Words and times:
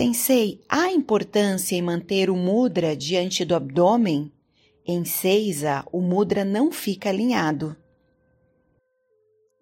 Sensei, 0.00 0.64
há 0.66 0.90
importância 0.90 1.76
em 1.76 1.82
manter 1.82 2.30
o 2.30 2.34
mudra 2.34 2.96
diante 2.96 3.44
do 3.44 3.54
abdômen? 3.54 4.32
Em 4.82 5.04
Seiza, 5.04 5.84
o 5.92 6.00
mudra 6.00 6.42
não 6.42 6.72
fica 6.72 7.10
alinhado. 7.10 7.76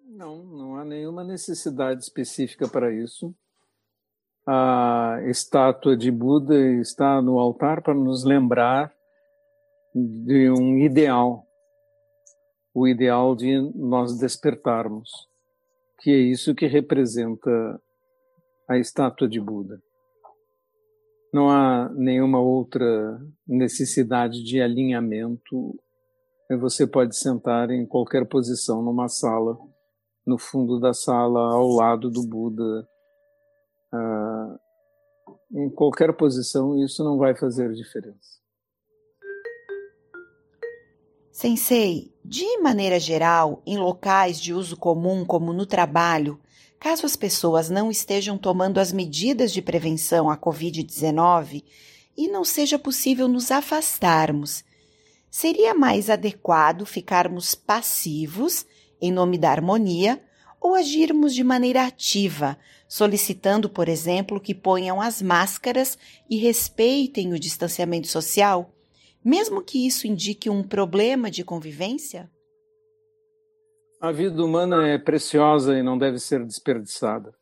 Não, 0.07 0.41
não 0.45 0.77
há 0.77 0.85
nenhuma 0.85 1.25
necessidade 1.25 2.01
específica 2.01 2.69
para 2.69 2.89
isso. 2.89 3.35
A 4.47 5.19
estátua 5.25 5.97
de 5.97 6.09
Buda 6.09 6.57
está 6.79 7.21
no 7.21 7.37
altar 7.37 7.81
para 7.81 7.93
nos 7.93 8.23
lembrar 8.23 8.93
de 9.93 10.49
um 10.51 10.77
ideal, 10.77 11.45
o 12.73 12.87
ideal 12.87 13.35
de 13.35 13.59
nós 13.75 14.17
despertarmos, 14.17 15.09
que 15.99 16.11
é 16.11 16.17
isso 16.17 16.55
que 16.55 16.65
representa 16.65 17.51
a 18.69 18.77
estátua 18.77 19.27
de 19.27 19.41
Buda. 19.41 19.83
Não 21.33 21.49
há 21.49 21.89
nenhuma 21.93 22.39
outra 22.39 23.19
necessidade 23.47 24.43
de 24.43 24.61
alinhamento. 24.61 25.75
Você 26.59 26.87
pode 26.87 27.15
sentar 27.15 27.69
em 27.69 27.85
qualquer 27.85 28.27
posição 28.27 28.81
numa 28.81 29.07
sala, 29.07 29.57
no 30.25 30.39
fundo 30.39 30.79
da 30.79 30.93
sala, 30.93 31.53
ao 31.53 31.67
lado 31.69 32.09
do 32.09 32.25
Buda. 32.25 32.87
Ah, 33.93 34.57
em 35.51 35.69
qualquer 35.69 36.15
posição, 36.15 36.77
isso 36.83 37.03
não 37.03 37.17
vai 37.17 37.35
fazer 37.35 37.73
diferença. 37.73 38.39
Sensei, 41.31 42.13
de 42.25 42.57
maneira 42.59 42.99
geral, 42.99 43.61
em 43.65 43.77
locais 43.77 44.41
de 44.41 44.53
uso 44.53 44.75
comum, 44.75 45.23
como 45.23 45.53
no 45.53 45.65
trabalho, 45.65 46.39
Caso 46.79 47.05
as 47.05 47.15
pessoas 47.15 47.69
não 47.69 47.91
estejam 47.91 48.37
tomando 48.37 48.79
as 48.79 48.93
medidas 48.93 49.51
de 49.51 49.61
prevenção 49.61 50.29
à 50.29 50.37
Covid-19 50.37 51.63
e 52.15 52.29
não 52.29 52.45
seja 52.45 52.79
possível 52.79 53.27
nos 53.27 53.51
afastarmos, 53.51 54.63
seria 55.29 55.73
mais 55.73 56.09
adequado 56.09 56.85
ficarmos 56.85 57.53
passivos 57.53 58.65
em 59.01 59.11
nome 59.11 59.37
da 59.37 59.51
harmonia 59.51 60.21
ou 60.59 60.73
agirmos 60.73 61.33
de 61.33 61.43
maneira 61.43 61.85
ativa, 61.85 62.57
solicitando, 62.87 63.69
por 63.69 63.87
exemplo, 63.87 64.39
que 64.39 64.55
ponham 64.55 65.01
as 65.01 65.21
máscaras 65.21 65.97
e 66.29 66.37
respeitem 66.37 67.33
o 67.33 67.39
distanciamento 67.39 68.07
social, 68.07 68.73
mesmo 69.23 69.61
que 69.61 69.85
isso 69.85 70.07
indique 70.07 70.49
um 70.49 70.63
problema 70.63 71.29
de 71.29 71.43
convivência? 71.43 72.29
A 74.01 74.13
vida 74.13 74.41
humana 74.41 74.87
é 74.87 74.97
preciosa 74.97 75.77
e 75.77 75.83
não 75.83 75.97
deve 75.97 76.19
ser 76.19 76.45
desperdiçada. 76.45 77.35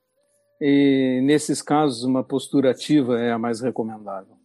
E, 0.60 1.22
nesses 1.24 1.62
casos, 1.62 2.04
uma 2.04 2.24
postura 2.24 2.72
ativa 2.72 3.20
é 3.20 3.32
a 3.32 3.38
mais 3.38 3.62
recomendável. 3.62 4.36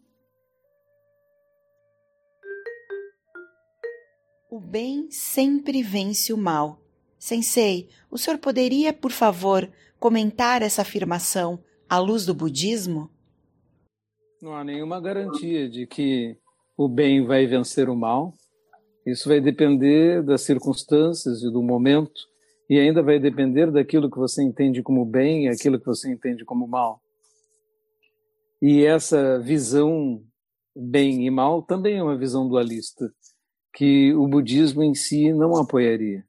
O 4.51 4.61
bem 4.61 5.11
sempre 5.11 5.83
vence 5.83 6.35
o 6.35 6.37
mal. 6.37 6.83
Sensei, 7.19 7.89
o 8.11 8.19
senhor 8.19 8.39
poderia, 8.39 8.93
por 8.93 9.11
favor, 9.11 9.67
comentar 9.99 10.61
essa 10.61 10.83
afirmação 10.83 11.65
à 11.89 11.99
luz 11.99 12.27
do 12.27 12.35
budismo? 12.35 13.11
Não 14.43 14.55
há 14.55 14.63
nenhuma 14.63 15.01
garantia 15.01 15.67
de 15.67 15.87
que 15.87 16.37
o 16.77 16.89
bem 16.89 17.25
vai 17.25 17.47
vencer 17.47 17.89
o 17.89 17.97
mal, 17.97 18.35
isso 19.07 19.29
vai 19.29 19.41
depender 19.41 20.23
das 20.23 20.43
circunstâncias 20.43 21.43
e 21.43 21.51
do 21.51 21.63
momento, 21.63 22.21
e 22.69 22.79
ainda 22.79 23.03
vai 23.03 23.19
depender 23.19 23.71
daquilo 23.71 24.11
que 24.11 24.19
você 24.19 24.43
entende 24.43 24.83
como 24.83 25.05
bem 25.05 25.45
e 25.45 25.49
aquilo 25.49 25.79
que 25.79 25.87
você 25.87 26.11
entende 26.11 26.45
como 26.45 26.67
mal. 26.67 27.01
E 28.61 28.85
essa 28.85 29.39
visão 29.41 30.23
bem 30.75 31.27
e 31.27 31.31
mal 31.31 31.63
também 31.63 31.99
é 31.99 32.03
uma 32.03 32.17
visão 32.17 32.49
dualista, 32.49 33.13
que 33.75 34.15
o 34.15 34.27
budismo 34.29 34.83
em 34.83 34.95
si 34.95 35.33
não 35.33 35.57
apoiaria. 35.57 36.25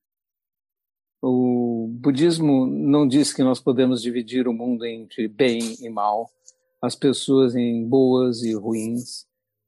O 1.22 1.88
budismo 2.02 2.66
não 2.66 3.08
diz 3.08 3.32
que 3.32 3.44
nós 3.44 3.60
podemos 3.60 4.02
dividir 4.02 4.48
o 4.48 4.54
mundo 4.54 4.86
entre 4.86 5.28
bem 5.28 5.76
e 5.80 5.90
mal, 5.90 6.30
as 6.82 6.96
pessoas 6.96 7.56
em 7.56 7.88
boas 7.88 8.44
e 8.44 8.54
ruins, 8.54 9.26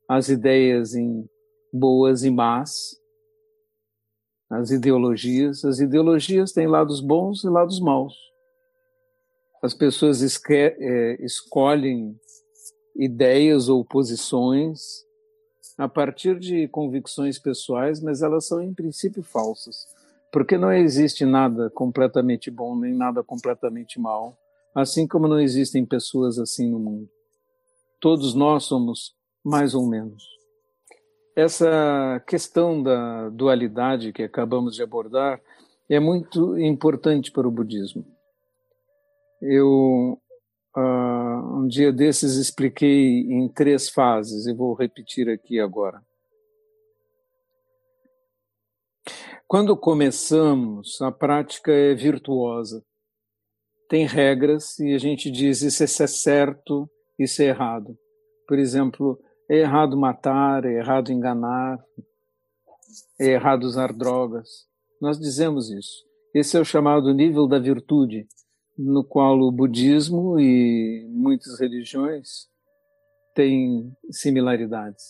as 0.10 0.28
ideias 0.28 0.96
em 0.96 1.30
boas 1.76 2.24
e 2.24 2.32
más, 2.32 2.98
as 4.50 4.72
ideologias. 4.72 5.66
As 5.66 5.80
ideologias 5.80 6.52
têm 6.52 6.68
lados 6.68 7.02
bons 7.02 7.44
e 7.44 7.50
lados 7.50 7.80
maus. 7.80 8.16
As 9.62 9.74
pessoas 9.74 10.22
é, 10.50 11.18
escolhem 11.24 12.18
ideias 12.96 13.68
ou 13.68 13.84
posições 13.84 15.04
a 15.78 15.90
partir 15.90 16.40
de 16.40 16.68
convicções 16.70 17.38
pessoais, 17.38 18.00
mas 18.00 18.22
elas 18.22 18.46
são 18.48 18.62
em 18.62 18.74
princípio 18.74 19.22
falsas, 19.22 19.86
porque 20.32 20.58
não 20.58 20.72
existe 20.72 21.26
nada 21.26 21.70
completamente 21.70 22.50
bom 22.50 22.78
nem 22.80 22.94
nada 22.94 23.22
completamente 23.22 24.00
mal, 24.00 24.38
assim 24.74 25.06
como 25.06 25.28
não 25.28 25.40
existem 25.40 25.86
pessoas 25.86 26.40
assim 26.40 26.70
no 26.70 26.80
mundo. 26.80 27.10
Todos 28.00 28.34
nós 28.34 28.64
somos 28.64 29.14
mais 29.44 29.76
ou 29.76 29.86
menos. 29.86 30.24
Essa 31.36 32.24
questão 32.26 32.82
da 32.82 33.28
dualidade 33.30 34.14
que 34.14 34.24
acabamos 34.24 34.76
de 34.76 34.82
abordar 34.82 35.42
é 35.90 36.00
muito 36.00 36.58
importante 36.58 37.30
para 37.30 37.46
o 37.46 37.52
budismo. 37.52 38.06
Eu, 39.42 40.18
uh, 40.78 41.60
um 41.60 41.68
dia 41.68 41.92
desses, 41.92 42.38
expliquei 42.38 43.20
em 43.20 43.50
três 43.50 43.90
fases 43.90 44.48
e 44.48 44.54
vou 44.54 44.74
repetir 44.74 45.30
aqui 45.30 45.60
agora. 45.60 46.02
Quando 49.46 49.76
começamos, 49.76 51.02
a 51.02 51.12
prática 51.12 51.72
é 51.72 51.94
virtuosa. 51.94 52.82
Tem 53.90 54.08
regras 54.08 54.80
e 54.80 54.94
a 54.94 54.98
gente 54.98 55.30
diz 55.30 55.62
isso 55.62 55.84
é 55.84 56.08
certo, 56.08 56.90
isso 57.20 57.42
é 57.42 57.48
errado. 57.48 57.96
Por 58.48 58.58
exemplo, 58.58 59.20
é 59.50 59.58
errado 59.58 59.98
matar, 59.98 60.66
é 60.66 60.74
errado 60.80 61.12
enganar, 61.12 61.84
é 63.20 63.28
errado 63.28 63.64
usar 63.64 63.94
drogas. 63.94 64.68
Nós 65.02 65.20
dizemos 65.20 65.70
isso. 65.70 66.06
Esse 66.34 66.58
é 66.58 66.60
o 66.60 66.66
chamado 66.66 67.14
nível 67.14 67.48
da 67.48 67.60
virtude, 67.60 68.28
no 68.78 69.04
qual 69.04 69.40
o 69.40 69.52
budismo 69.52 70.40
e 70.40 71.08
muitas 71.10 71.60
religiões 71.60 72.48
têm 73.34 73.92
similaridades. 74.12 75.04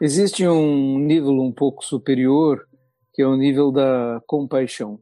Existe 0.00 0.46
um 0.48 0.98
nível 0.98 1.40
um 1.40 1.52
pouco 1.52 1.84
superior, 1.84 2.66
que 3.14 3.22
é 3.22 3.26
o 3.26 3.36
nível 3.36 3.70
da 3.70 4.20
compaixão. 4.26 4.98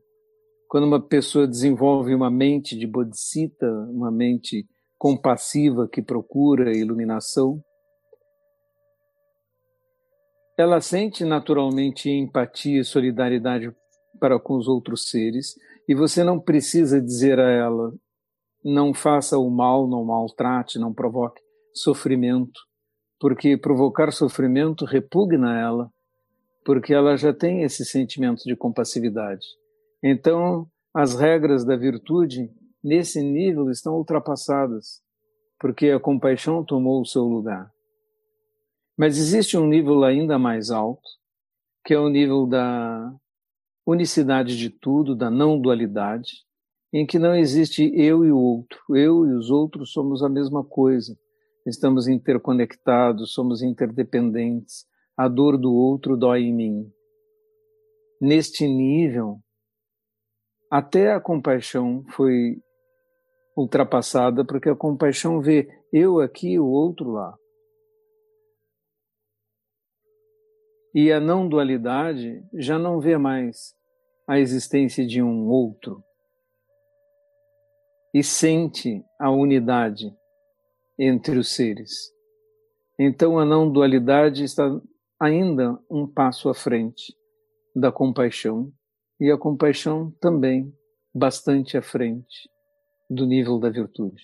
Quando 0.68 0.84
uma 0.84 1.00
pessoa 1.00 1.48
desenvolve 1.48 2.14
uma 2.14 2.30
mente 2.30 2.76
de 2.76 2.86
bodhisattva, 2.86 3.88
uma 3.90 4.10
mente 4.10 4.68
compassiva 5.00 5.88
que 5.88 6.02
procura 6.02 6.76
iluminação. 6.76 7.58
Ela 10.58 10.78
sente 10.82 11.24
naturalmente 11.24 12.10
empatia 12.10 12.82
e 12.82 12.84
solidariedade 12.84 13.74
para 14.20 14.38
com 14.38 14.58
os 14.58 14.68
outros 14.68 15.08
seres, 15.08 15.54
e 15.88 15.94
você 15.94 16.22
não 16.22 16.38
precisa 16.38 17.00
dizer 17.00 17.40
a 17.40 17.48
ela: 17.48 17.94
não 18.62 18.92
faça 18.92 19.38
o 19.38 19.48
mal, 19.48 19.88
não 19.88 20.04
maltrate, 20.04 20.78
não 20.78 20.92
provoque 20.92 21.40
sofrimento, 21.72 22.60
porque 23.18 23.56
provocar 23.56 24.12
sofrimento 24.12 24.84
repugna 24.84 25.58
ela, 25.58 25.90
porque 26.62 26.92
ela 26.92 27.16
já 27.16 27.32
tem 27.32 27.62
esse 27.62 27.86
sentimento 27.86 28.42
de 28.44 28.54
compassividade. 28.54 29.46
Então, 30.04 30.66
as 30.92 31.18
regras 31.18 31.64
da 31.64 31.74
virtude 31.74 32.50
nesse 32.82 33.22
nível 33.22 33.70
estão 33.70 33.94
ultrapassadas, 33.96 35.02
porque 35.58 35.90
a 35.90 36.00
compaixão 36.00 36.64
tomou 36.64 37.00
o 37.00 37.06
seu 37.06 37.24
lugar. 37.24 37.70
Mas 38.96 39.18
existe 39.18 39.56
um 39.56 39.66
nível 39.66 40.04
ainda 40.04 40.38
mais 40.38 40.70
alto, 40.70 41.08
que 41.84 41.94
é 41.94 41.98
o 41.98 42.08
nível 42.08 42.46
da 42.46 43.14
unicidade 43.86 44.56
de 44.56 44.70
tudo, 44.70 45.16
da 45.16 45.30
não 45.30 45.60
dualidade, 45.60 46.44
em 46.92 47.06
que 47.06 47.18
não 47.18 47.34
existe 47.34 47.90
eu 47.94 48.24
e 48.24 48.32
o 48.32 48.38
outro. 48.38 48.78
Eu 48.90 49.26
e 49.26 49.32
os 49.34 49.50
outros 49.50 49.92
somos 49.92 50.22
a 50.22 50.28
mesma 50.28 50.64
coisa. 50.64 51.16
Estamos 51.66 52.08
interconectados, 52.08 53.32
somos 53.32 53.62
interdependentes. 53.62 54.86
A 55.16 55.28
dor 55.28 55.56
do 55.56 55.72
outro 55.72 56.16
dói 56.16 56.42
em 56.42 56.54
mim. 56.54 56.92
Neste 58.20 58.66
nível, 58.66 59.38
até 60.70 61.12
a 61.12 61.20
compaixão 61.20 62.04
foi 62.10 62.60
ultrapassada, 63.56 64.44
porque 64.44 64.68
a 64.68 64.76
compaixão 64.76 65.40
vê 65.40 65.68
eu 65.92 66.20
aqui, 66.20 66.58
o 66.58 66.66
outro 66.66 67.10
lá. 67.10 67.36
E 70.94 71.12
a 71.12 71.20
não 71.20 71.48
dualidade 71.48 72.42
já 72.54 72.78
não 72.78 73.00
vê 73.00 73.16
mais 73.16 73.74
a 74.26 74.38
existência 74.38 75.06
de 75.06 75.22
um 75.22 75.48
outro. 75.48 76.02
e 78.12 78.22
sente 78.22 79.04
a 79.18 79.30
unidade 79.30 80.12
entre 80.98 81.38
os 81.38 81.54
seres. 81.54 82.12
Então 82.98 83.38
a 83.38 83.44
não 83.44 83.70
dualidade 83.70 84.44
está 84.44 84.68
ainda 85.18 85.78
um 85.90 86.06
passo 86.06 86.48
à 86.48 86.54
frente 86.54 87.16
da 87.74 87.92
compaixão 87.92 88.72
e 89.20 89.30
a 89.30 89.38
compaixão 89.38 90.10
também 90.20 90.74
bastante 91.14 91.76
à 91.76 91.82
frente 91.82 92.50
do 93.10 93.26
nível 93.26 93.58
da 93.60 93.68
virtude. 93.70 94.22